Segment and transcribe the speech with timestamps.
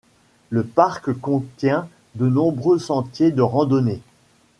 [0.49, 4.01] Le parc contient de nombreux sentiers de randonnées.